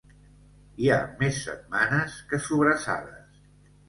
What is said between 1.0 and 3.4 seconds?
més setmanes que sobrassades.